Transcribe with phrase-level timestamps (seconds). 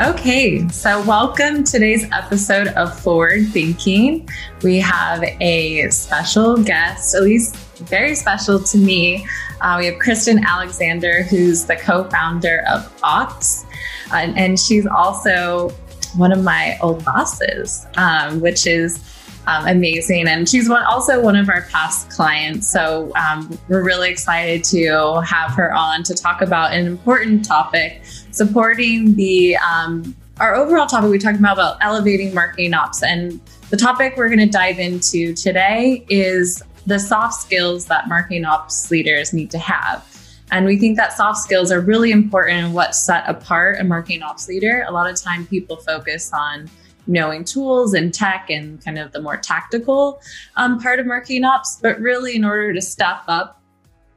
[0.00, 4.28] Okay, so welcome to today's episode of Forward Thinking.
[4.62, 9.26] We have a special guest, at least very special to me.
[9.60, 13.66] Uh, we have Kristen Alexander, who's the co founder of Ox,
[14.12, 15.70] uh, and she's also
[16.16, 19.00] one of my old bosses, um, which is
[19.48, 20.28] um, amazing.
[20.28, 22.70] And she's one, also one of our past clients.
[22.70, 28.02] So um, we're really excited to have her on to talk about an important topic
[28.30, 31.10] supporting the um, our overall topic.
[31.10, 35.34] We talked about, about elevating marketing ops, and the topic we're going to dive into
[35.34, 40.04] today is the soft skills that marketing ops leaders need to have.
[40.50, 44.22] And we think that soft skills are really important in what set apart a marketing
[44.22, 44.84] ops leader.
[44.86, 46.70] A lot of time people focus on
[47.08, 50.20] knowing tools and tech and kind of the more tactical
[50.56, 51.78] um, part of marketing ops.
[51.82, 53.60] But really, in order to step up,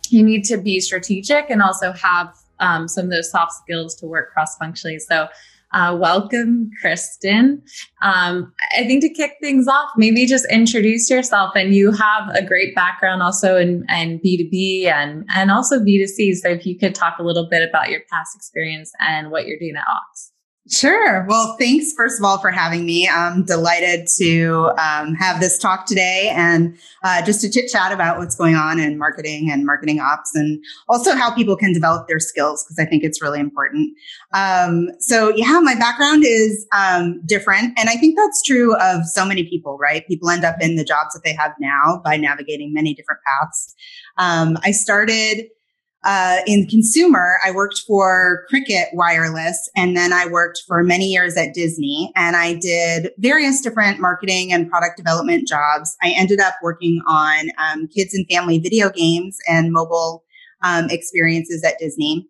[0.10, 4.06] you need to be strategic and also have um, some of those soft skills to
[4.06, 5.00] work cross functionally.
[5.00, 5.28] So,
[5.74, 7.64] uh, welcome, Kristen.
[8.02, 11.54] Um, I think to kick things off, maybe just introduce yourself.
[11.56, 16.36] And you have a great background also in, in B2B and, and also B2C.
[16.36, 19.60] So, if you could talk a little bit about your past experience and what you're
[19.60, 20.31] doing at Ox.
[20.72, 21.26] Sure.
[21.28, 23.06] Well, thanks, first of all, for having me.
[23.06, 28.20] I'm delighted to um, have this talk today and uh, just to chit chat about
[28.20, 32.22] what's going on in marketing and marketing ops and also how people can develop their
[32.22, 33.98] skills because I think it's really important.
[34.34, 37.78] Um, so, yeah, my background is um, different.
[37.78, 40.08] And I think that's true of so many people, right?
[40.08, 43.76] People end up in the jobs that they have now by navigating many different paths.
[44.18, 45.48] Um, I started
[46.04, 51.38] uh, in consumer, I worked for Cricket Wireless, and then I worked for many years
[51.38, 55.96] at Disney, and I did various different marketing and product development jobs.
[56.02, 60.24] I ended up working on um, kids and family video games and mobile
[60.64, 62.28] um, experiences at Disney.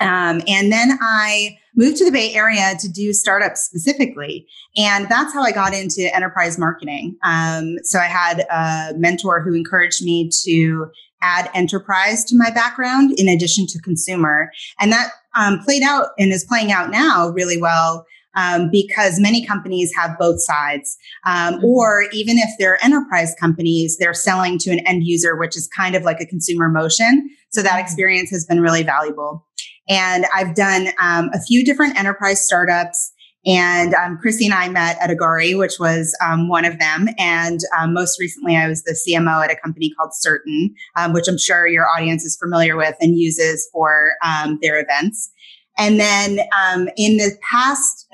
[0.00, 4.46] Um, and then I moved to the Bay Area to do startups specifically.
[4.76, 7.16] And that's how I got into enterprise marketing.
[7.22, 10.90] Um, so I had a mentor who encouraged me to
[11.22, 14.50] add enterprise to my background in addition to consumer.
[14.80, 19.44] And that um, played out and is playing out now really well um, because many
[19.44, 20.96] companies have both sides.
[21.26, 21.64] Um, mm-hmm.
[21.64, 25.94] Or even if they're enterprise companies, they're selling to an end user, which is kind
[25.94, 27.28] of like a consumer motion.
[27.50, 27.80] So that mm-hmm.
[27.80, 29.46] experience has been really valuable.
[29.88, 33.12] And I've done um, a few different enterprise startups.
[33.46, 37.08] And um, Crissy and I met at Agari, which was um, one of them.
[37.18, 41.26] And um, most recently, I was the CMO at a company called Certain, um, which
[41.26, 45.30] I'm sure your audience is familiar with and uses for um, their events.
[45.78, 48.06] And then um, in the past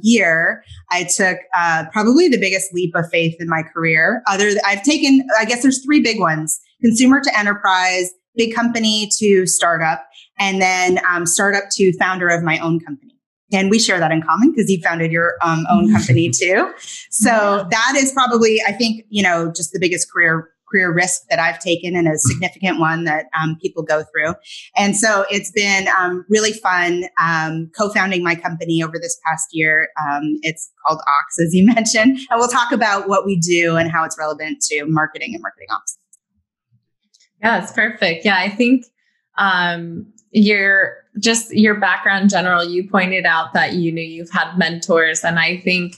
[0.00, 4.22] year, I took uh, probably the biggest leap of faith in my career.
[4.26, 9.46] Other, I've taken, I guess there's three big ones: consumer to enterprise, big company to
[9.46, 10.06] startup,
[10.38, 13.19] and then startup to founder of my own company
[13.52, 16.72] and we share that in common because you founded your um, own company too.
[17.10, 17.64] So yeah.
[17.70, 21.58] that is probably, I think, you know, just the biggest career career risk that I've
[21.58, 24.34] taken and a significant one that um, people go through.
[24.76, 29.88] And so it's been um, really fun um, co-founding my company over this past year.
[30.00, 33.90] Um, it's called Ox, as you mentioned, and we'll talk about what we do and
[33.90, 35.98] how it's relevant to marketing and marketing ops.
[37.42, 38.24] Yeah, it's perfect.
[38.24, 38.84] Yeah, I think
[39.38, 44.56] um, your just your background in general you pointed out that you knew you've had
[44.56, 45.96] mentors and i think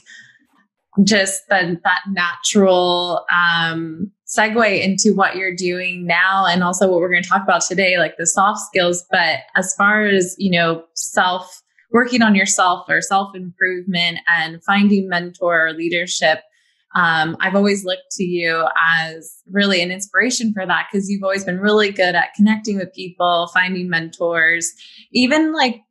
[1.03, 7.09] just the, that natural um, segue into what you're doing now and also what we're
[7.09, 9.03] going to talk about today like the soft skills.
[9.09, 11.61] But as far as you know self
[11.91, 16.43] working on yourself or self improvement and finding mentor or leadership
[16.95, 21.43] um, I've always looked to you as really an inspiration for that because you've always
[21.43, 24.71] been really good at connecting with people, finding mentors,
[25.11, 25.81] even like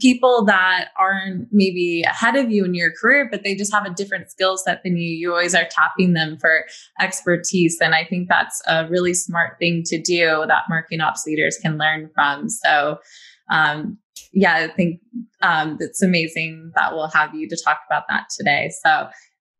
[0.00, 3.94] people that aren't maybe ahead of you in your career, but they just have a
[3.94, 5.10] different skill set than you.
[5.10, 6.64] You always are tapping them for
[7.00, 7.78] expertise.
[7.80, 11.78] And I think that's a really smart thing to do that marketing ops leaders can
[11.78, 12.48] learn from.
[12.48, 12.98] So,
[13.50, 13.98] um,
[14.32, 15.00] yeah, I think
[15.40, 18.70] um, it's amazing that we'll have you to talk about that today.
[18.84, 19.08] So,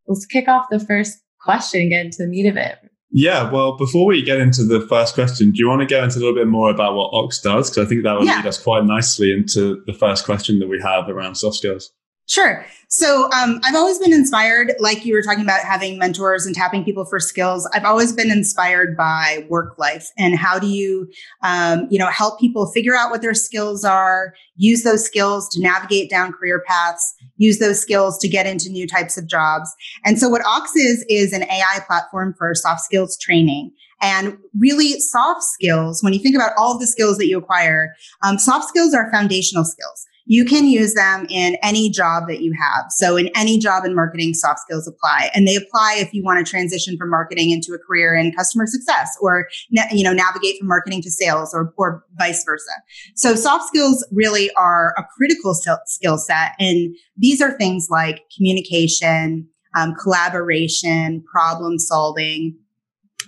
[0.07, 2.79] let's kick off the first question and get into the meat of it.
[3.15, 6.17] Yeah, well, before we get into the first question, do you want to go into
[6.17, 7.69] a little bit more about what Ox does?
[7.69, 8.37] Because I think that will yeah.
[8.37, 11.93] lead us quite nicely into the first question that we have around soft skills.
[12.27, 12.65] Sure.
[12.89, 16.85] So um, I've always been inspired, like you were talking about having mentors and tapping
[16.85, 17.69] people for skills.
[17.75, 21.11] I've always been inspired by work life and how do you,
[21.43, 25.61] um, you know, help people figure out what their skills are, use those skills to
[25.61, 29.75] navigate down career paths, use those skills to get into new types of jobs.
[30.05, 33.73] And so what Ox is is an AI platform for soft skills training.
[34.01, 37.95] And really soft skills, when you think about all of the skills that you acquire,
[38.23, 42.53] um, soft skills are foundational skills you can use them in any job that you
[42.53, 42.87] have.
[42.91, 46.45] So in any job in marketing, soft skills apply and they apply if you want
[46.45, 49.49] to transition from marketing into a career in customer success or,
[49.91, 52.73] you know, navigate from marketing to sales or, or vice versa.
[53.17, 55.55] So soft skills really are a critical
[55.87, 56.53] skill set.
[56.59, 62.57] And these are things like communication, um, collaboration, problem solving,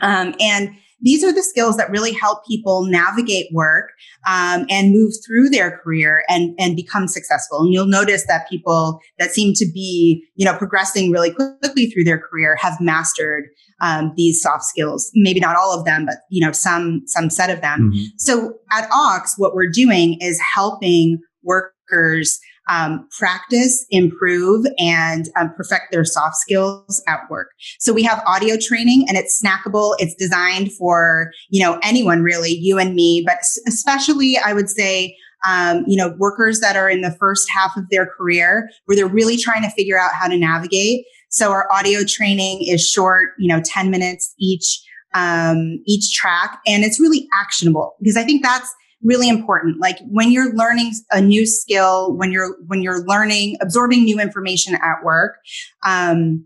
[0.01, 0.71] um, and
[1.01, 3.91] these are the skills that really help people navigate work
[4.29, 7.61] um, and move through their career and and become successful.
[7.61, 12.05] And you'll notice that people that seem to be you know progressing really quickly through
[12.05, 13.45] their career have mastered
[13.81, 15.11] um, these soft skills.
[15.15, 17.93] Maybe not all of them, but you know some some set of them.
[17.93, 18.05] Mm-hmm.
[18.19, 25.93] So at Ox, what we're doing is helping workers um, practice, improve, and um, perfect
[25.93, 27.51] their soft skills at work.
[27.79, 29.95] So we have audio training, and it's snackable.
[29.99, 35.17] It's designed for you know anyone really, you and me, but especially I would say.
[35.47, 39.07] Um, you know, workers that are in the first half of their career where they're
[39.07, 41.05] really trying to figure out how to navigate.
[41.35, 44.81] So our audio training is short, you know, 10 minutes each,
[45.15, 46.61] um, each track.
[46.67, 48.73] And it's really actionable because I think that's,
[49.05, 49.79] really important.
[49.81, 54.75] Like when you're learning a new skill, when you're, when you're learning, absorbing new information
[54.75, 55.37] at work,
[55.87, 56.45] um,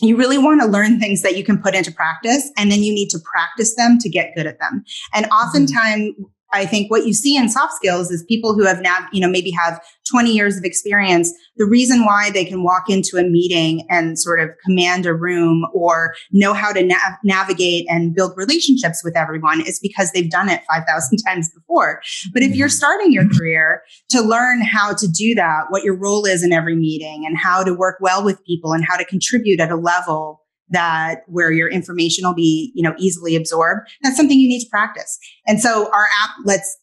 [0.00, 2.92] you really want to learn things that you can put into practice and then you
[2.92, 4.84] need to practice them to get good at them.
[5.14, 5.34] And mm-hmm.
[5.34, 6.14] oftentimes
[6.52, 9.28] I think what you see in soft skills is people who have now, you know,
[9.28, 9.80] maybe have
[10.10, 11.32] 20 years of experience.
[11.56, 15.66] The reason why they can walk into a meeting and sort of command a room
[15.74, 20.48] or know how to nav- navigate and build relationships with everyone is because they've done
[20.48, 22.00] it 5,000 times before.
[22.32, 22.72] But if you're mm-hmm.
[22.72, 23.38] starting your mm-hmm.
[23.38, 27.36] career to learn how to do that, what your role is in every meeting and
[27.36, 31.50] how to work well with people and how to contribute at a level that where
[31.50, 33.88] your information will be, you know, easily absorbed.
[34.02, 35.18] That's something you need to practice.
[35.46, 36.78] And so our app lets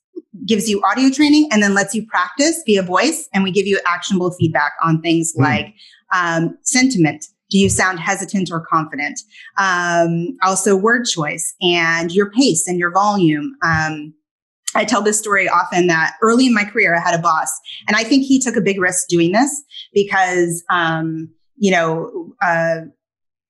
[0.46, 3.28] gives you audio training and then lets you practice via voice.
[3.34, 5.44] And we give you actionable feedback on things mm.
[5.44, 5.74] like
[6.14, 7.26] um, sentiment.
[7.50, 9.20] Do you sound hesitant or confident?
[9.58, 13.56] Um, also, word choice and your pace and your volume.
[13.64, 14.14] Um,
[14.74, 17.50] I tell this story often that early in my career, I had a boss,
[17.88, 22.82] and I think he took a big risk doing this because, um, you know, uh,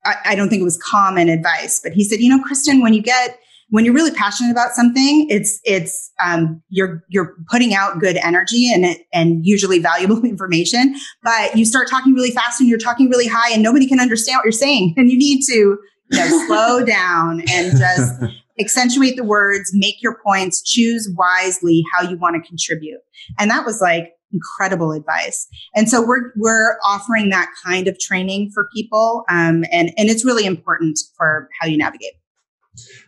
[0.06, 2.94] I, I don't think it was common advice, but he said, you know, Kristen, when
[2.94, 8.00] you get when you're really passionate about something, it's it's um, you're you're putting out
[8.00, 10.96] good energy and it, and usually valuable information.
[11.24, 14.38] But you start talking really fast and you're talking really high, and nobody can understand
[14.38, 14.94] what you're saying.
[14.98, 15.80] And you need to you
[16.12, 18.14] know, slow down and just
[18.60, 23.00] accentuate the words, make your points, choose wisely how you want to contribute.
[23.40, 25.48] And that was like incredible advice.
[25.76, 30.26] And so we're we're offering that kind of training for people, um, and and it's
[30.26, 32.14] really important for how you navigate.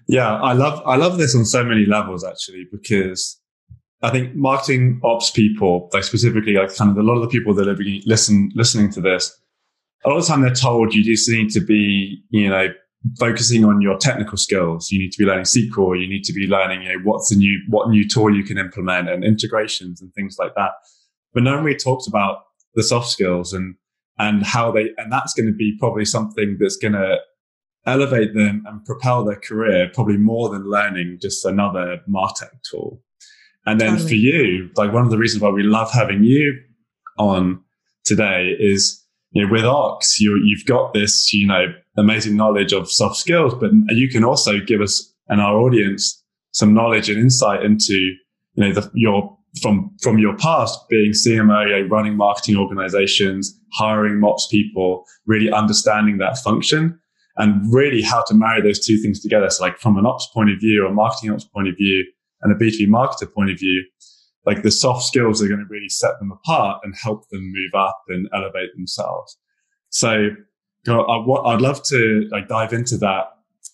[0.07, 3.39] Yeah, I love I love this on so many levels actually because
[4.01, 7.53] I think marketing ops people, like specifically, like kind of a lot of the people
[7.55, 9.37] that are listen listening to this,
[10.05, 12.67] a lot of the time they're told you just need to be, you know,
[13.19, 14.91] focusing on your technical skills.
[14.91, 15.99] You need to be learning SQL.
[15.99, 18.57] You need to be learning, you know, what's the new what new tool you can
[18.57, 20.71] implement and integrations and things like that.
[21.33, 22.39] But no one really talked about
[22.75, 23.75] the soft skills and
[24.19, 27.17] and how they and that's going to be probably something that's going to
[27.85, 33.01] elevate them and propel their career probably more than learning just another martech tool
[33.65, 34.09] and then totally.
[34.09, 36.53] for you like one of the reasons why we love having you
[37.17, 37.61] on
[38.03, 41.65] today is you know with ox you you've got this you know
[41.97, 46.73] amazing knowledge of soft skills but you can also give us and our audience some
[46.73, 48.17] knowledge and insight into you
[48.57, 55.05] know the, your from from your past being CMO, running marketing organizations, hiring MOPS people,
[55.25, 56.99] really understanding that function
[57.37, 59.49] and really how to marry those two things together.
[59.49, 62.05] So like from an ops point of view or marketing ops point of view
[62.41, 63.85] and a B2B marketer point of view,
[64.45, 67.71] like the soft skills are going to really set them apart and help them move
[67.75, 69.37] up and elevate themselves.
[69.89, 70.29] So
[70.87, 73.25] I, would love to like dive into that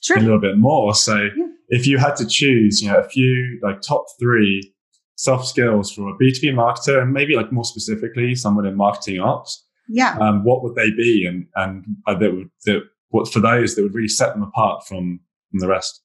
[0.02, 0.18] sure.
[0.18, 0.94] a little bit more.
[0.94, 1.48] So yeah.
[1.70, 4.73] if you had to choose, you know, a few like top three
[5.16, 9.66] soft skills for a B2B marketer and maybe like more specifically someone in marketing ops,
[9.90, 11.26] yeah, um, what would they be?
[11.26, 14.88] And, and uh, that would, that, what for those that would really set them apart
[14.88, 15.20] from,
[15.52, 16.02] from the rest?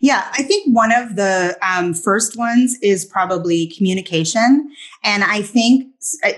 [0.00, 4.70] Yeah, I think one of the um, first ones is probably communication,
[5.02, 5.86] and I think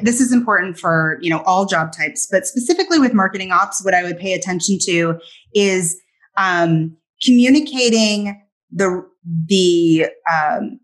[0.00, 3.94] this is important for you know all job types, but specifically with marketing ops, what
[3.94, 5.18] I would pay attention to
[5.54, 6.00] is
[6.38, 9.06] um, communicating the
[9.46, 10.80] the um,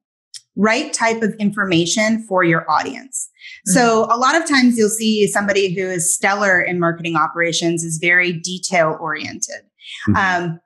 [0.60, 3.28] right type of information for your audience.
[3.68, 3.78] Mm-hmm.
[3.78, 7.98] So a lot of times you'll see somebody who is stellar in marketing operations is
[7.98, 9.62] very detail oriented.
[10.08, 10.16] Mm-hmm.
[10.16, 10.60] Um,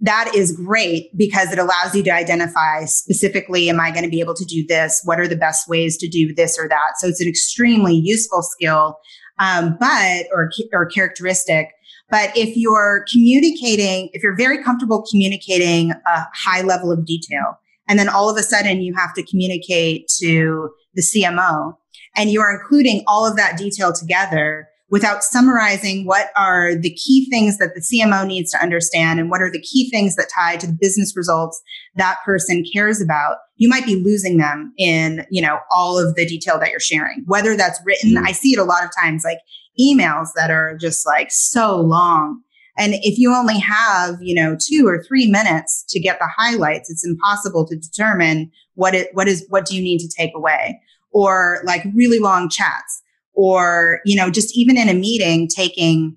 [0.00, 4.20] that is great because it allows you to identify specifically, am I going to be
[4.20, 5.00] able to do this?
[5.04, 6.98] What are the best ways to do this or that?
[6.98, 8.98] So it's an extremely useful skill,
[9.38, 11.70] um, but, or, or characteristic.
[12.10, 17.58] But if you're communicating, if you're very comfortable communicating a high level of detail,
[17.92, 21.76] and then all of a sudden you have to communicate to the CMO
[22.16, 27.58] and you're including all of that detail together, without summarizing what are the key things
[27.58, 30.66] that the CMO needs to understand and what are the key things that tie to
[30.66, 31.60] the business results
[31.96, 36.26] that person cares about, you might be losing them in, you know, all of the
[36.26, 37.22] detail that you're sharing.
[37.26, 38.26] Whether that's written, mm-hmm.
[38.26, 39.38] I see it a lot of times like
[39.78, 42.40] emails that are just like so long.
[42.82, 46.90] And if you only have, you know, two or three minutes to get the highlights,
[46.90, 50.80] it's impossible to determine what it, what is, what do you need to take away?
[51.12, 53.02] Or like really long chats
[53.34, 56.16] or, you know, just even in a meeting, taking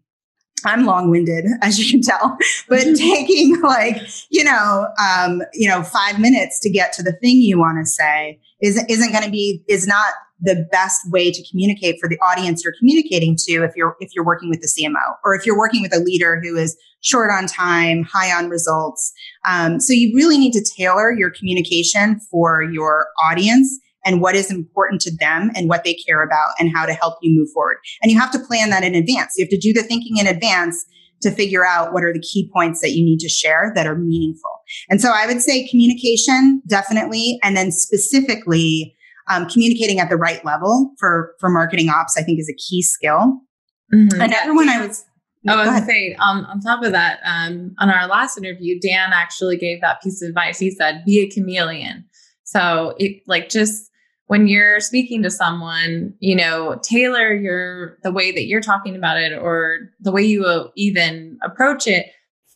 [0.66, 2.36] I'm long-winded, as you can tell,
[2.68, 7.38] but taking like you know, um, you know, five minutes to get to the thing
[7.38, 10.14] you want to say is isn't going to be is not
[10.46, 14.26] the best way to communicate for the audience you're communicating to if you're if you're
[14.26, 17.46] working with the CMO or if you're working with a leader who is short on
[17.48, 19.14] time, high on results.
[19.48, 24.52] Um, so you really need to tailor your communication for your audience and what is
[24.52, 27.78] important to them and what they care about and how to help you move forward.
[28.02, 29.34] And you have to plan that in advance.
[29.38, 30.86] You have to do the thinking in advance
[31.22, 33.96] to figure out what are the key points that you need to share that are
[33.96, 34.52] meaningful.
[34.90, 38.95] And so I would say communication definitely, and then specifically
[39.28, 42.18] um, communicating at the right level for for marketing ops.
[42.18, 43.40] I think is a key skill.
[43.94, 44.22] Mm-hmm.
[44.22, 45.06] Another one I was.
[45.48, 49.12] Oh, I was saying, um, on top of that, um, on our last interview, Dan
[49.14, 50.58] actually gave that piece of advice.
[50.58, 52.06] He said, "Be a chameleon."
[52.44, 53.92] So, it like just
[54.28, 59.18] when you're speaking to someone, you know, tailor your the way that you're talking about
[59.18, 62.08] it or the way you even approach it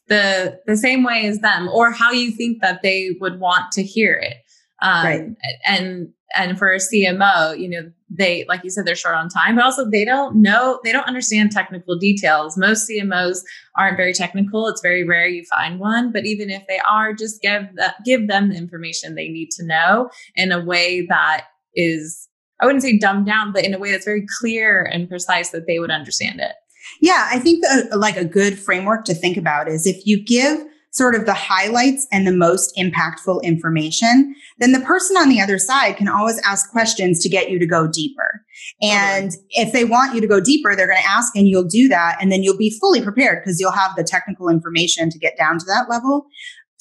[0.10, 3.84] the the same way as them or how you think that they would want to
[3.84, 4.38] hear it.
[4.82, 5.24] Um, right.
[5.66, 9.56] and and for a CMO, you know, they like you said they're short on time,
[9.56, 12.58] but also they don't know they don't understand technical details.
[12.58, 13.40] Most CMOs
[13.78, 14.68] aren't very technical.
[14.68, 18.28] It's very rare you find one, but even if they are, just give that give
[18.28, 21.46] them the information they need to know in a way that
[21.76, 22.28] is
[22.60, 25.66] I wouldn't say dumbed down, but in a way that's very clear and precise that
[25.66, 26.54] they would understand it.
[27.02, 30.60] Yeah, I think the, like a good framework to think about is if you give
[30.92, 35.60] sort of the highlights and the most impactful information, then the person on the other
[35.60, 38.42] side can always ask questions to get you to go deeper.
[38.82, 41.88] And if they want you to go deeper, they're going to ask and you'll do
[41.90, 42.18] that.
[42.20, 45.60] And then you'll be fully prepared because you'll have the technical information to get down
[45.60, 46.28] to that level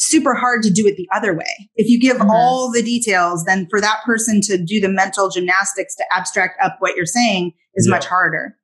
[0.00, 1.70] super hard to do it the other way.
[1.76, 2.30] If you give mm-hmm.
[2.30, 6.76] all the details, then for that person to do the mental gymnastics to abstract up
[6.78, 7.90] what you're saying is yeah.
[7.90, 8.56] much harder.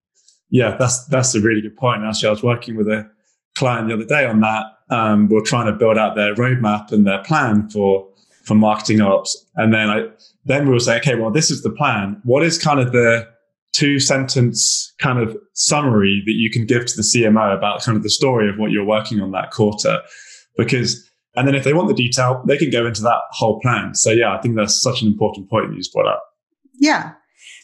[0.51, 2.03] Yeah, that's that's a really good point.
[2.05, 3.11] Actually, I was working with a
[3.55, 4.67] client the other day on that.
[4.91, 8.09] Um, we're trying to build out their roadmap and their plan for
[8.45, 10.09] for marketing ops, and then I
[10.45, 12.21] then we were saying, okay, well, this is the plan.
[12.25, 13.27] What is kind of the
[13.73, 18.03] two sentence kind of summary that you can give to the CMO about kind of
[18.03, 20.03] the story of what you're working on that quarter?
[20.57, 23.95] Because and then if they want the detail, they can go into that whole plan.
[23.95, 26.23] So yeah, I think that's such an important point you just brought up.
[26.79, 27.13] Yeah.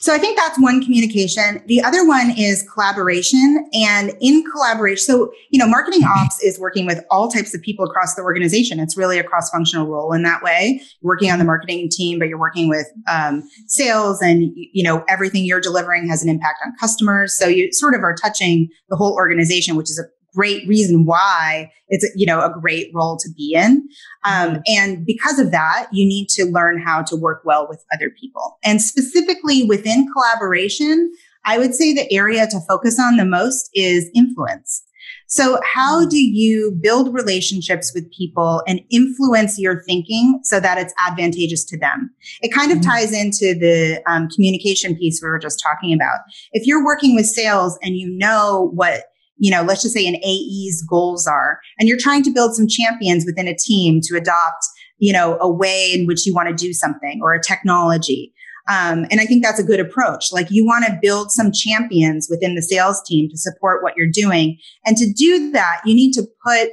[0.00, 1.62] So I think that's one communication.
[1.66, 5.04] The other one is collaboration and in collaboration.
[5.04, 8.80] So, you know, marketing ops is working with all types of people across the organization.
[8.80, 10.80] It's really a cross functional role in that way.
[11.02, 15.45] Working on the marketing team, but you're working with um, sales and, you know, everything
[15.45, 17.37] you're delivering has an impact on customers.
[17.38, 21.70] So you sort of are touching the whole organization, which is a great reason why
[21.88, 23.88] it's you know a great role to be in
[24.25, 24.60] um, mm-hmm.
[24.66, 28.58] and because of that you need to learn how to work well with other people
[28.64, 31.12] and specifically within collaboration
[31.44, 34.84] i would say the area to focus on the most is influence
[35.30, 36.08] so how mm-hmm.
[36.08, 41.78] do you build relationships with people and influence your thinking so that it's advantageous to
[41.78, 42.10] them?
[42.42, 42.90] It kind of mm-hmm.
[42.90, 46.18] ties into the um, communication piece we were just talking about.
[46.52, 49.10] If you're working with sales and you know what
[49.40, 52.68] you know, let's just say an AE's goals are, and you're trying to build some
[52.68, 54.64] champions within a team to adopt,
[54.99, 58.32] you know, a way in which you want to do something or a technology.
[58.68, 60.26] Um, and I think that's a good approach.
[60.30, 64.11] Like you want to build some champions within the sales team to support what you're
[64.12, 64.59] doing.
[64.85, 66.68] And to do that, you need to put,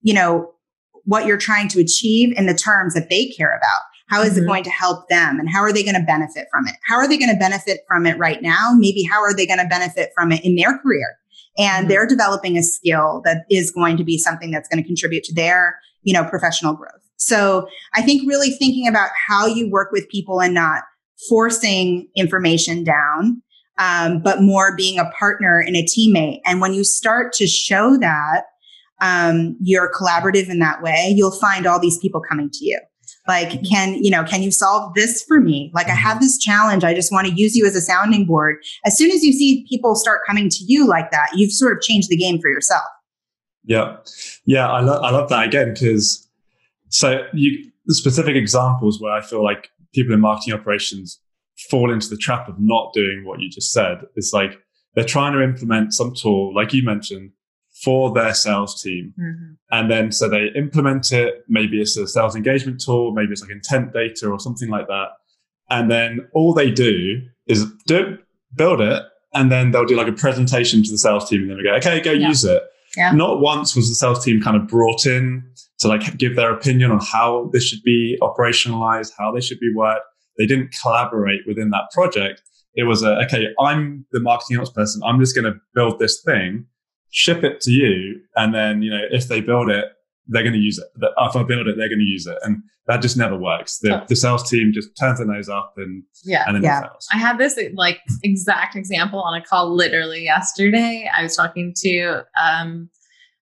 [0.00, 0.54] you know,
[1.04, 3.82] what you're trying to achieve in the terms that they care about.
[4.08, 4.44] How is mm-hmm.
[4.44, 5.38] it going to help them?
[5.38, 6.74] And how are they going to benefit from it?
[6.88, 8.72] How are they going to benefit from it right now?
[8.74, 11.16] Maybe how are they going to benefit from it in their career?
[11.58, 11.88] And mm-hmm.
[11.88, 15.34] they're developing a skill that is going to be something that's going to contribute to
[15.34, 16.92] their, you know, professional growth.
[17.16, 20.82] So I think really thinking about how you work with people and not
[21.28, 23.42] forcing information down,
[23.78, 26.40] um, but more being a partner and a teammate.
[26.44, 28.42] And when you start to show that,
[29.00, 32.80] um, you're collaborative in that way, you'll find all these people coming to you.
[33.28, 35.70] Like, can, you know, can you solve this for me?
[35.74, 35.98] Like, I mm-hmm.
[35.98, 36.84] have this challenge.
[36.84, 38.56] I just want to use you as a sounding board.
[38.84, 41.82] As soon as you see people start coming to you like that, you've sort of
[41.82, 42.84] changed the game for yourself.
[43.64, 43.96] Yeah.
[44.44, 44.70] Yeah.
[44.70, 46.28] I, lo- I love that again because
[46.88, 51.20] so you, the specific examples where I feel like people in marketing operations
[51.70, 54.58] fall into the trap of not doing what you just said is like
[54.94, 57.32] they're trying to implement some tool, like you mentioned,
[57.82, 59.12] for their sales team.
[59.18, 59.52] Mm-hmm.
[59.70, 61.44] And then so they implement it.
[61.48, 65.08] Maybe it's a sales engagement tool, maybe it's like intent data or something like that.
[65.68, 68.18] And then all they do is do
[68.54, 69.02] build it.
[69.34, 71.74] And then they'll do like a presentation to the sales team and then we go,
[71.74, 72.28] okay, go yeah.
[72.28, 72.62] use it.
[72.96, 73.12] Yeah.
[73.12, 75.44] Not once was the sales team kind of brought in
[75.80, 79.70] to like give their opinion on how this should be operationalized, how they should be
[79.74, 80.06] worked.
[80.38, 82.40] They didn't collaborate within that project.
[82.74, 85.02] It was a, okay, I'm the marketing ops person.
[85.04, 86.66] I'm just going to build this thing
[87.16, 89.86] ship it to you, and then you know if they build it,
[90.28, 90.86] they're going to use it.
[91.18, 93.78] If I build it, they're going to use it, and that just never works.
[93.78, 96.82] The, the sales team just turns their nose up and yeah, and yeah.
[97.12, 101.10] I had this like exact example on a call literally yesterday.
[101.16, 102.90] I was talking to um,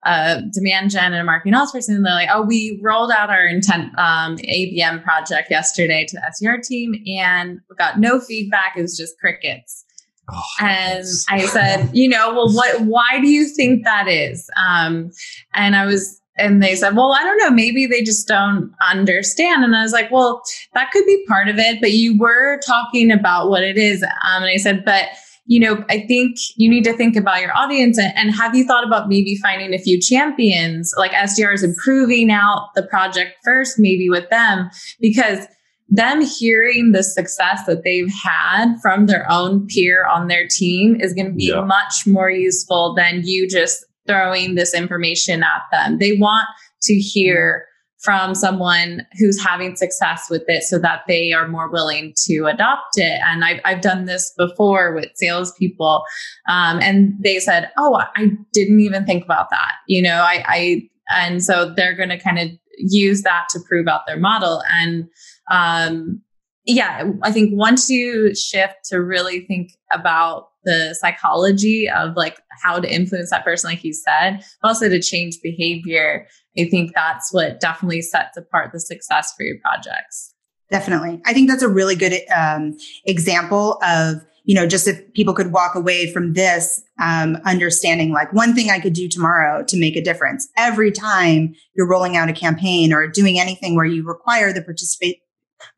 [0.03, 3.29] a demand gen and a marketing ops person, and they're like, "Oh, we rolled out
[3.29, 8.73] our intent um, ABM project yesterday to the SDR team, and we got no feedback.
[8.75, 9.85] It was just crickets."
[10.33, 14.50] Oh, and I said, you know, well, what, why do you think that is?
[14.65, 15.11] Um,
[15.53, 19.63] and I was, and they said, well, I don't know, maybe they just don't understand.
[19.63, 20.41] And I was like, well,
[20.73, 24.03] that could be part of it, but you were talking about what it is.
[24.03, 25.09] Um, and I said, but
[25.45, 28.63] you know, I think you need to think about your audience and, and, have you
[28.63, 34.09] thought about maybe finding a few champions like SDRs improving out the project first, maybe
[34.09, 34.69] with them,
[35.01, 35.47] because
[35.91, 41.13] them hearing the success that they've had from their own peer on their team is
[41.13, 41.62] going to be yeah.
[41.62, 46.00] much more useful than you just throwing this information at them.
[46.00, 46.48] They want
[46.83, 47.65] to hear
[48.01, 52.98] from someone who's having success with it so that they are more willing to adopt
[52.98, 53.19] it.
[53.25, 56.03] And I've, I've done this before with salespeople.
[56.50, 59.74] Um, and they said, Oh, I didn't even think about that.
[59.87, 63.87] You know, I, I and so they're going to kind of use that to prove
[63.87, 64.63] out their model.
[64.72, 65.07] And
[65.51, 66.22] um,
[66.66, 72.79] yeah, I think once you shift to really think about the psychology of like how
[72.79, 77.33] to influence that person, like you said, but also to change behavior, I think that's
[77.33, 80.33] what definitely sets apart the success for your projects.
[80.70, 81.20] Definitely.
[81.25, 85.51] I think that's a really good um, example of, you know, just if people could
[85.51, 89.96] walk away from this um, understanding like one thing I could do tomorrow to make
[89.96, 90.48] a difference.
[90.57, 95.18] Every time you're rolling out a campaign or doing anything where you require the participate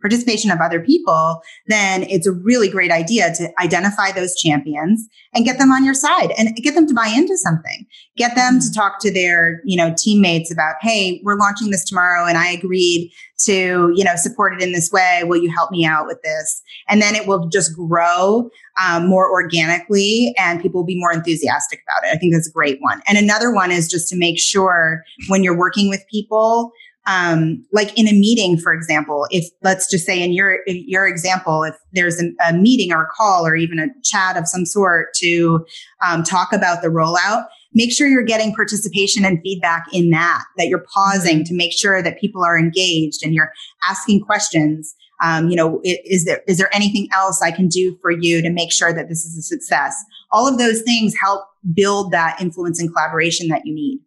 [0.02, 5.46] participation of other people, then it's a really great idea to identify those champions and
[5.46, 7.86] get them on your side and get them to buy into something.
[8.16, 12.26] Get them to talk to their, you know, teammates about, hey, we're launching this tomorrow
[12.26, 13.12] and I agreed
[13.46, 15.22] to, you know, support it in this way.
[15.26, 16.62] Will you help me out with this?
[16.88, 18.50] And then it will just grow
[18.82, 22.16] um, more organically and people will be more enthusiastic about it.
[22.16, 23.02] I think that's a great one.
[23.08, 26.72] And another one is just to make sure when you're working with people
[27.06, 31.64] um, like in a meeting, for example, if let's just say in your your example,
[31.64, 35.14] if there's a, a meeting or a call or even a chat of some sort
[35.16, 35.66] to
[36.06, 40.44] um, talk about the rollout, make sure you're getting participation and feedback in that.
[40.58, 43.52] That you're pausing to make sure that people are engaged and you're
[43.90, 44.96] asking questions.
[45.22, 48.50] Um, you know, is there is there anything else I can do for you to
[48.50, 50.02] make sure that this is a success?
[50.32, 54.00] All of those things help build that influence and collaboration that you need.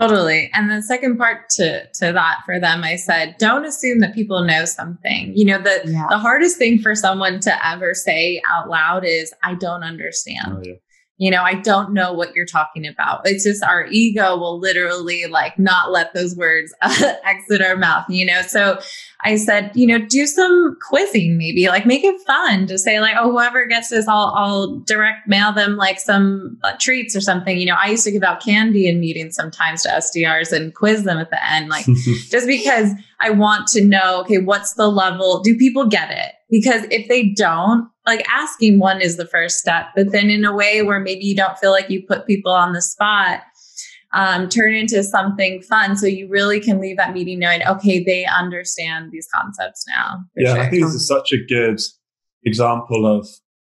[0.00, 0.50] Totally.
[0.54, 4.42] And the second part to to that for them, I said, don't assume that people
[4.44, 5.32] know something.
[5.36, 6.06] You know, the yeah.
[6.08, 10.46] the hardest thing for someone to ever say out loud is, I don't understand.
[10.48, 10.74] Oh, yeah
[11.20, 13.20] you know, I don't know what you're talking about.
[13.26, 18.06] It's just our ego will literally like not let those words uh, exit our mouth,
[18.08, 18.40] you know?
[18.40, 18.80] So
[19.22, 23.16] I said, you know, do some quizzing, maybe like make it fun to say like,
[23.18, 27.58] oh, whoever gets this, I'll, I'll direct mail them like some uh, treats or something.
[27.58, 31.04] You know, I used to give out candy in meetings sometimes to SDRs and quiz
[31.04, 31.84] them at the end, like
[32.30, 35.40] just because I want to know, okay, what's the level?
[35.40, 36.32] Do people get it?
[36.48, 40.54] Because if they don't, like asking one is the first step, but then in a
[40.54, 43.42] way where maybe you don't feel like you put people on the spot,
[44.12, 48.24] um, turn into something fun so you really can leave that meeting knowing, okay, they
[48.24, 50.18] understand these concepts now.
[50.36, 50.62] Yeah, sure.
[50.62, 51.80] I think this is such a good
[52.44, 53.28] example of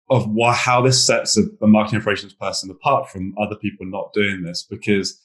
[0.09, 4.13] of why how this sets a, a marketing operations person apart from other people not
[4.13, 5.21] doing this because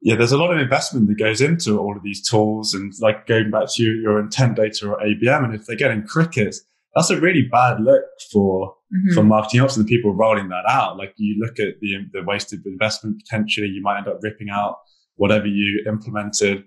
[0.00, 3.26] yeah, there's a lot of investment that goes into all of these tools and like
[3.26, 5.44] going back to your, your intent data or ABM.
[5.44, 6.60] And if they're getting crickets,
[6.94, 9.14] that's a really bad look for mm-hmm.
[9.14, 10.96] for marketing ops and the people rolling that out.
[10.96, 14.76] Like you look at the the wasted investment potentially, you might end up ripping out
[15.16, 16.64] whatever you implemented.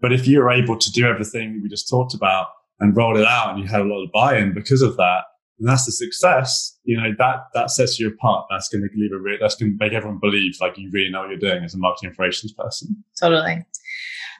[0.00, 2.48] But if you're able to do everything we just talked about
[2.80, 5.22] and roll it out and you had a lot of buy-in because of that,
[5.58, 8.46] and that's the success, you know, that, that sets you apart.
[8.50, 11.10] That's going to leave a re- that's going to make everyone believe like you really
[11.10, 13.02] know what you're doing as a marketing operations person.
[13.18, 13.64] Totally.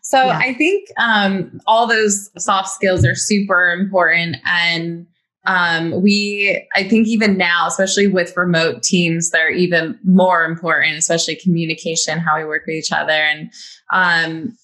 [0.03, 0.39] So yeah.
[0.39, 4.37] I think um, all those soft skills are super important.
[4.45, 5.07] And
[5.47, 11.37] um, we, I think even now, especially with remote teams, they're even more important, especially
[11.37, 13.13] communication, how we work with each other.
[13.13, 13.53] And
[13.93, 14.57] um,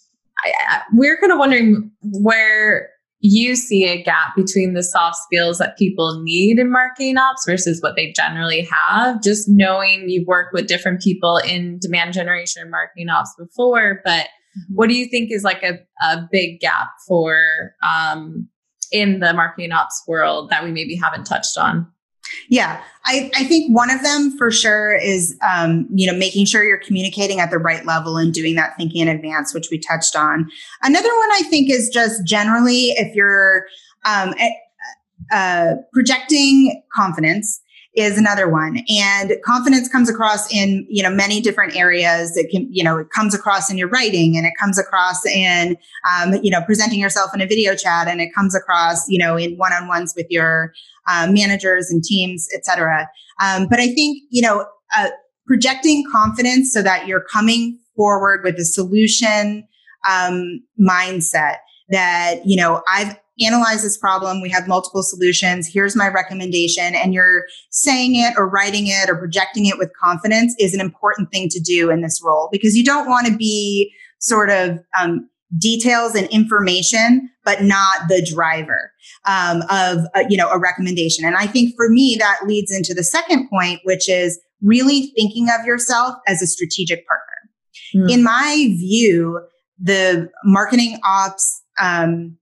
[0.44, 2.90] I, I, we're kind of wondering where
[3.20, 7.82] you see a gap between the soft skills that people need in marketing ops versus
[7.82, 9.22] what they generally have.
[9.22, 14.24] Just knowing you've worked with different people in demand generation and marketing ops before, but
[14.24, 14.74] mm-hmm.
[14.74, 18.48] what do you think is like a, a big gap for um,
[18.92, 21.90] in the marketing ops world that we maybe haven't touched on?
[22.48, 26.64] Yeah, I, I think one of them for sure is, um, you know, making sure
[26.64, 30.14] you're communicating at the right level and doing that thinking in advance, which we touched
[30.14, 30.48] on.
[30.83, 33.66] Another one I think is just generally if you're
[34.05, 34.35] um,
[35.33, 37.61] uh, projecting confidence
[38.00, 38.78] is another one.
[38.88, 42.36] And confidence comes across in you know many different areas.
[42.36, 45.76] It can you know it comes across in your writing and it comes across in
[46.10, 49.36] um, you know presenting yourself in a video chat and it comes across you know
[49.36, 50.72] in one-on-ones with your
[51.08, 53.08] uh, managers and teams etc
[53.42, 55.08] um, but i think you know uh,
[55.46, 59.66] projecting confidence so that you're coming forward with a solution
[60.08, 61.56] um, mindset
[61.90, 64.40] that you know i've analyze this problem.
[64.40, 65.68] We have multiple solutions.
[65.72, 66.94] Here's my recommendation.
[66.94, 71.31] And you're saying it or writing it or projecting it with confidence is an important
[71.31, 75.29] thing to do in this role because you don't want to be sort of um,
[75.59, 78.92] details and information, but not the driver
[79.26, 81.24] um, of uh, you know a recommendation.
[81.24, 85.48] And I think for me that leads into the second point, which is really thinking
[85.48, 87.24] of yourself as a strategic partner.
[87.94, 88.11] Mm.
[88.11, 89.40] In my view,
[89.79, 92.37] the marketing ops um,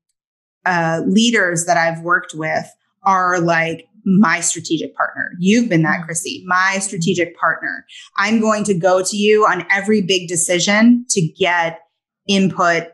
[0.68, 2.66] uh, leaders that I've worked with
[3.04, 5.32] are like my strategic partner.
[5.38, 6.06] You've been that.
[6.06, 7.86] Crissy, my strategic partner.
[8.18, 11.80] I'm going to go to you on every big decision to get
[12.28, 12.84] input,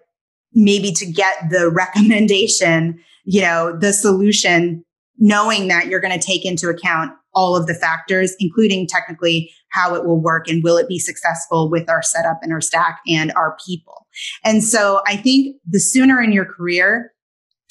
[0.53, 4.85] maybe to get the recommendation, you know, the solution,
[5.19, 9.97] knowing that you're going to take into account all of the factors, including technically how
[9.97, 13.33] it will work and will it be successful with our setup and our stack and
[13.33, 14.07] our people.
[14.45, 17.11] And so I think the sooner in your career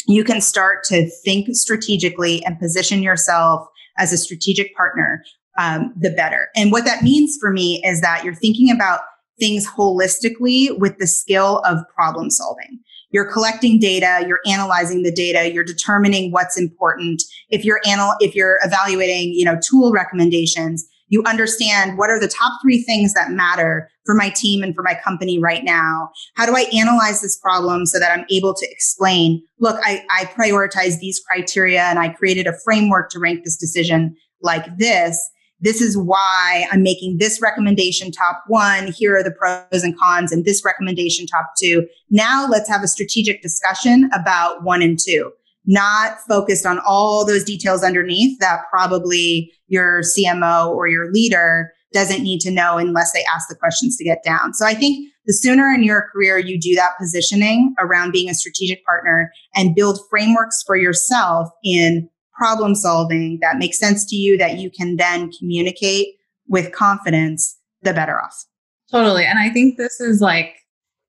[0.08, 5.24] you can start to think strategically and position yourself as a strategic partner,
[5.58, 6.50] um, the better.
[6.56, 9.02] And what that means for me is that you're thinking about
[9.40, 12.80] things holistically with the skill of problem solving.
[13.12, 17.22] You're collecting data, you're analyzing the data, you're determining what's important.
[17.50, 22.28] If you're anal- if you're evaluating, you know, tool recommendations, you understand what are the
[22.28, 26.10] top three things that matter for my team and for my company right now?
[26.36, 30.26] How do I analyze this problem so that I'm able to explain, look, I, I
[30.26, 35.22] prioritize these criteria and I created a framework to rank this decision like this.
[35.60, 38.92] This is why I'm making this recommendation top one.
[38.92, 41.88] Here are the pros and cons and this recommendation top two.
[42.10, 45.32] Now let's have a strategic discussion about one and two
[45.66, 52.24] not focused on all those details underneath that probably your CMO or your leader doesn't
[52.24, 54.54] need to know unless they ask the questions to get down.
[54.54, 58.34] So I think the sooner in your career you do that positioning around being a
[58.34, 64.38] strategic partner and build frameworks for yourself in problem solving that makes sense to you
[64.38, 66.16] that you can then communicate
[66.48, 68.46] with confidence, the better off.
[68.92, 69.26] Totally.
[69.26, 70.56] And I think this is like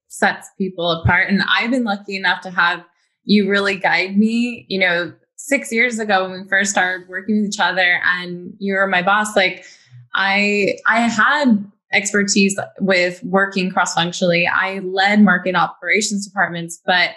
[0.08, 1.28] sets people apart.
[1.28, 2.84] And I've been lucky enough to have
[3.24, 4.66] you really guide me.
[4.68, 5.12] You know,
[5.46, 9.02] six years ago when we first started working with each other and you were my
[9.02, 9.64] boss, like
[10.14, 14.46] I I had expertise with working cross functionally.
[14.46, 17.10] I led marketing operations departments, but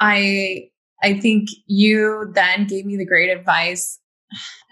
[0.00, 0.70] I
[1.02, 4.00] I think you then gave me the great advice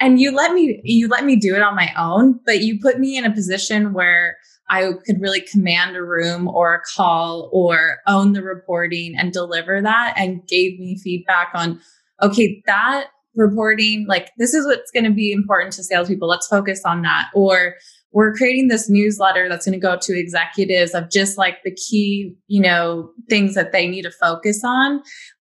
[0.01, 2.99] and you let me you let me do it on my own, but you put
[2.99, 4.37] me in a position where
[4.69, 9.81] I could really command a room or a call or own the reporting and deliver
[9.83, 11.81] that and gave me feedback on,
[12.25, 16.29] okay, that reporting, like this is what's going to be important to salespeople.
[16.29, 17.29] Let's focus on that.
[17.35, 17.75] Or
[18.13, 22.35] we're creating this newsletter that's going to go to executives of just like the key,
[22.47, 25.03] you know, things that they need to focus on.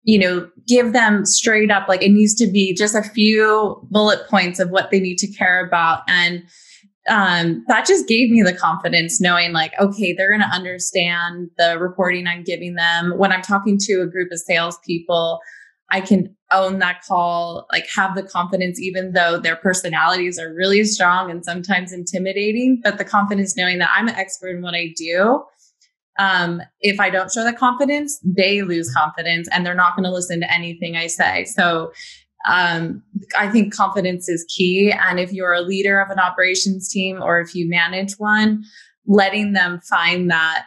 [0.07, 4.27] You know, give them straight up, like it needs to be just a few bullet
[4.29, 6.01] points of what they need to care about.
[6.07, 6.43] And
[7.09, 11.79] um, that just gave me the confidence knowing like, okay, they're going to understand the
[11.79, 13.13] reporting I'm giving them.
[13.17, 15.39] When I'm talking to a group of salespeople,
[15.91, 20.83] I can own that call, like have the confidence, even though their personalities are really
[20.83, 24.93] strong and sometimes intimidating, but the confidence knowing that I'm an expert in what I
[24.97, 25.43] do
[26.17, 30.11] um, if I don't show the confidence, they lose confidence and they're not going to
[30.11, 31.45] listen to anything I say.
[31.45, 31.91] So
[32.49, 33.03] um,
[33.37, 34.91] I think confidence is key.
[34.91, 38.63] And if you're a leader of an operations team or if you manage one,
[39.05, 40.65] letting them find that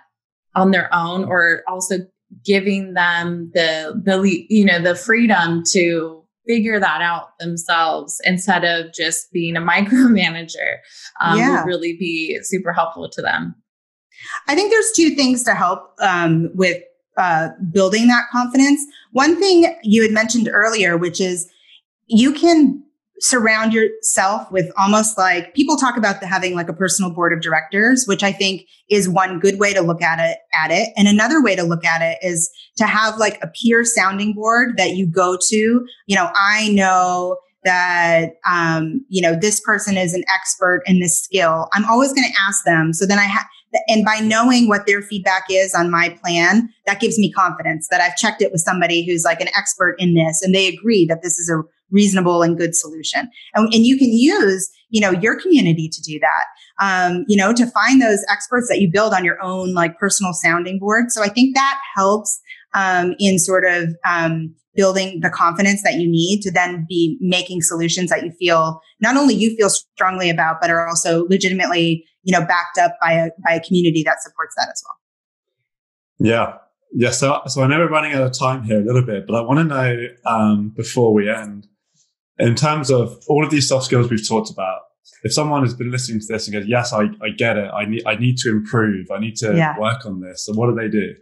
[0.55, 1.99] on their own or also
[2.45, 8.93] giving them the the you know the freedom to figure that out themselves instead of
[8.93, 10.79] just being a micromanager
[11.21, 11.61] um, yeah.
[11.61, 13.55] would really be super helpful to them.
[14.49, 16.83] I think there's two things to help um, with
[17.17, 18.81] uh, building that confidence.
[19.13, 21.49] One thing you had mentioned earlier, which is
[22.07, 22.83] you can
[23.21, 27.41] surround yourself with almost like people talk about the having like a personal board of
[27.41, 30.91] directors, which I think is one good way to look at it at it.
[30.97, 34.77] And another way to look at it is to have like a peer sounding board
[34.77, 35.87] that you go to.
[36.07, 41.21] You know, I know that um, you know this person is an expert in this
[41.21, 41.69] skill.
[41.73, 42.93] I'm always going to ask them.
[42.93, 43.47] So then I have
[43.89, 48.01] and by knowing what their feedback is on my plan, that gives me confidence that
[48.01, 51.23] I've checked it with somebody who's like an expert in this and they agree that
[51.23, 53.31] this is a reasonable and good solution.
[53.55, 56.45] And, and you can use, you know, your community to do that.
[56.81, 60.33] Um, you know, to find those experts that you build on your own like personal
[60.33, 61.11] sounding board.
[61.11, 62.41] So I think that helps
[62.75, 67.63] um, in sort of um, building the confidence that you need to then be making
[67.63, 72.33] solutions that you feel not only you feel strongly about, but are also legitimately, you
[72.33, 74.97] know, backed up by a by a community that supports that as well.
[76.21, 76.59] Yeah,
[76.93, 77.11] yeah.
[77.11, 79.41] So, so I know we're running out of time here a little bit, but I
[79.41, 81.67] want to know um, before we end
[82.39, 84.81] in terms of all of these soft skills we've talked about,
[85.25, 87.71] if someone has been listening to this and goes, yes, I, I get it.
[87.73, 89.11] I need, I need to improve.
[89.11, 89.79] I need to yeah.
[89.79, 90.45] work on this.
[90.45, 91.15] So what do they do?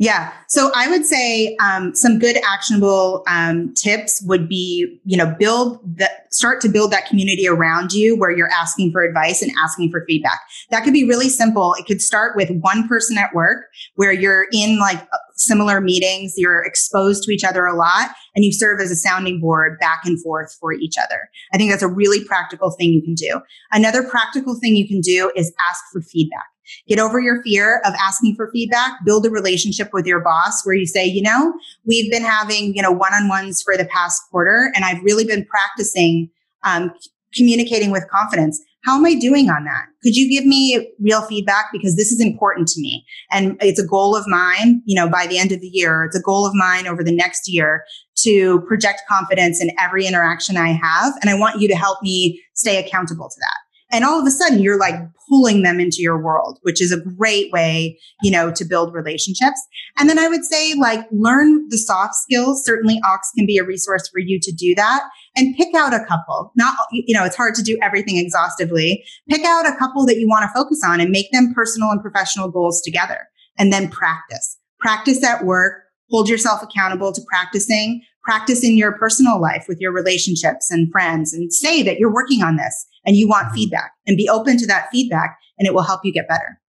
[0.00, 0.32] Yeah.
[0.48, 5.78] So I would say um, some good actionable um, tips would be, you know, build
[5.98, 9.90] that, start to build that community around you where you're asking for advice and asking
[9.90, 10.40] for feedback.
[10.70, 11.74] That could be really simple.
[11.78, 16.64] It could start with one person at work where you're in like similar meetings, you're
[16.64, 20.18] exposed to each other a lot, and you serve as a sounding board back and
[20.22, 21.28] forth for each other.
[21.52, 23.42] I think that's a really practical thing you can do.
[23.70, 26.46] Another practical thing you can do is ask for feedback.
[26.88, 30.74] Get over your fear of asking for feedback, build a relationship with your boss where
[30.74, 31.52] you say, you know,
[31.84, 36.30] we've been having, you know, one-on-ones for the past quarter and I've really been practicing
[36.64, 36.92] um,
[37.34, 38.60] communicating with confidence.
[38.84, 39.86] How am I doing on that?
[40.02, 41.66] Could you give me real feedback?
[41.70, 43.04] Because this is important to me.
[43.30, 46.16] And it's a goal of mine, you know, by the end of the year, it's
[46.16, 47.84] a goal of mine over the next year
[48.22, 51.12] to project confidence in every interaction I have.
[51.20, 53.69] And I want you to help me stay accountable to that.
[53.92, 54.94] And all of a sudden you're like
[55.28, 59.60] pulling them into your world, which is a great way, you know, to build relationships.
[59.98, 62.64] And then I would say like learn the soft skills.
[62.64, 65.02] Certainly Ox can be a resource for you to do that
[65.36, 66.52] and pick out a couple.
[66.56, 69.04] Not, you know, it's hard to do everything exhaustively.
[69.28, 72.02] Pick out a couple that you want to focus on and make them personal and
[72.02, 74.58] professional goals together and then practice.
[74.80, 79.92] Practice at work, hold yourself accountable to practicing, practice in your personal life with your
[79.92, 84.16] relationships and friends and say that you're working on this and you want feedback and
[84.16, 86.60] be open to that feedback and it will help you get better.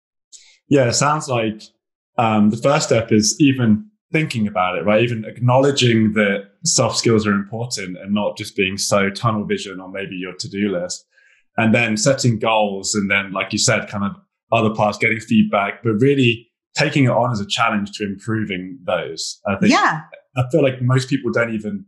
[0.67, 1.61] Yeah, it sounds like
[2.17, 5.01] um, the first step is even thinking about it, right?
[5.01, 9.91] Even acknowledging that soft skills are important and not just being so tunnel vision on
[9.91, 11.05] maybe your to do list.
[11.57, 12.95] And then setting goals.
[12.95, 14.11] And then, like you said, kind of
[14.51, 19.39] other parts, getting feedback, but really taking it on as a challenge to improving those.
[19.45, 20.01] I think, yeah.
[20.37, 21.85] I feel like most people don't even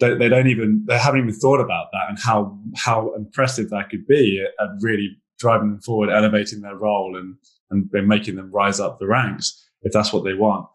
[0.00, 3.90] they, they don't even they haven't even thought about that and how how impressive that
[3.90, 7.36] could be at really driving them forward, elevating their role and
[7.70, 10.66] and, making them rise up the ranks if that's what they want.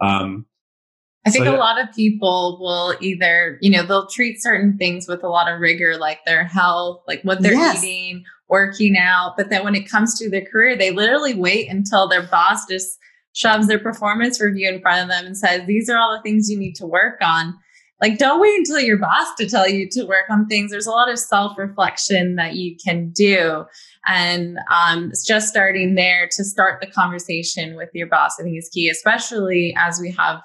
[0.00, 0.46] Um,
[1.26, 1.56] I think so, yeah.
[1.56, 5.52] a lot of people will either, you know, they'll treat certain things with a lot
[5.52, 7.84] of rigor, like their health, like what they're yes.
[7.84, 9.34] eating, working out.
[9.36, 12.98] But then when it comes to their career, they literally wait until their boss just
[13.34, 16.48] shoves their performance review in front of them and says, these are all the things
[16.48, 17.54] you need to work on.
[18.00, 20.70] Like, don't wait until your boss to tell you to work on things.
[20.70, 23.64] There's a lot of self reflection that you can do.
[24.06, 28.56] And um, it's just starting there to start the conversation with your boss, I think
[28.56, 30.40] is key, especially as we have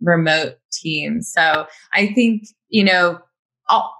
[0.00, 1.32] remote teams.
[1.32, 3.18] So I think, you know,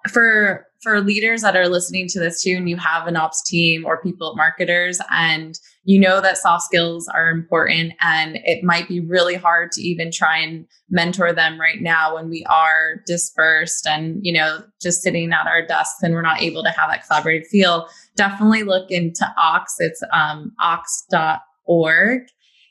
[0.09, 3.85] for for leaders that are listening to this too, and you have an ops team
[3.85, 9.01] or people marketers, and you know that soft skills are important, and it might be
[9.01, 14.21] really hard to even try and mentor them right now when we are dispersed and
[14.23, 17.47] you know just sitting at our desks and we're not able to have that collaborative
[17.47, 17.89] feel.
[18.17, 19.77] Definitely look into Ox.
[19.79, 22.23] It's um, ox.org.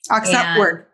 [0.10, 0.87] Ox.org.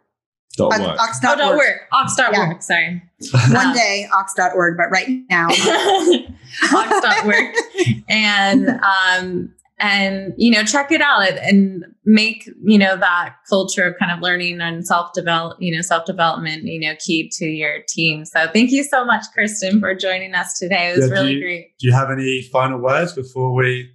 [0.55, 0.99] Dot work.
[0.99, 1.19] Ox.
[1.23, 1.81] Oh, dot work.
[1.91, 2.35] Ox.org.
[2.35, 2.59] Yeah.
[2.59, 3.01] Sorry.
[3.51, 5.47] One um, day, ox.org, but right now.
[6.71, 7.55] ox.work.
[8.07, 13.95] and, um, and you know check it out and make you know that culture of
[13.99, 17.79] kind of learning and self develop you know self development you know key to your
[17.87, 21.33] team so thank you so much kristen for joining us today it was yeah, really
[21.33, 23.89] you, great do you have any final words before we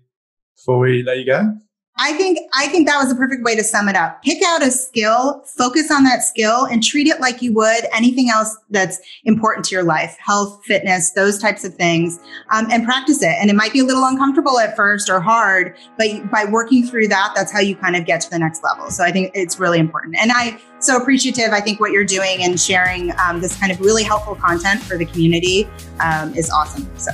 [0.57, 1.55] before we let you go
[1.99, 4.23] I think I think that was a perfect way to sum it up.
[4.23, 8.31] Pick out a skill, focus on that skill and treat it like you would anything
[8.31, 13.23] else that's important to your life, health, fitness, those types of things, um, and practice
[13.23, 13.35] it.
[13.41, 17.09] And it might be a little uncomfortable at first or hard, but by working through
[17.09, 18.91] that, that's how you kind of get to the next level.
[18.91, 20.17] So I think it's really important.
[20.21, 21.51] And I so appreciative.
[21.51, 24.97] I think what you're doing and sharing um, this kind of really helpful content for
[24.97, 25.69] the community
[26.01, 26.89] um, is awesome.
[26.97, 27.11] So.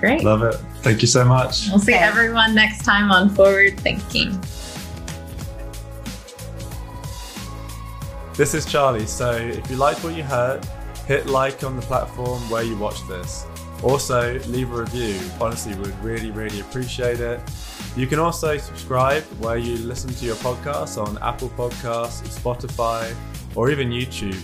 [0.00, 0.24] Great.
[0.24, 0.56] Love it.
[0.82, 1.68] Thank you so much.
[1.68, 4.40] We'll see everyone next time on Forward Thinking.
[8.34, 9.04] This is Charlie.
[9.06, 10.66] So if you liked what you heard,
[11.06, 13.44] hit like on the platform where you watch this.
[13.82, 15.20] Also, leave a review.
[15.40, 17.40] Honestly, we'd really, really appreciate it.
[17.96, 23.14] You can also subscribe where you listen to your podcasts on Apple Podcasts, Spotify,
[23.54, 24.40] or even YouTube.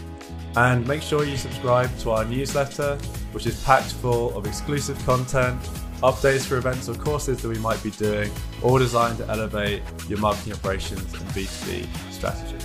[0.56, 2.96] And make sure you subscribe to our newsletter,
[3.32, 5.60] which is packed full of exclusive content,
[6.02, 8.30] updates for events or courses that we might be doing,
[8.62, 12.58] all designed to elevate your marketing operations and B2B strategy.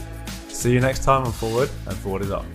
[0.48, 2.46] See you next time on Forward and Forward is Up.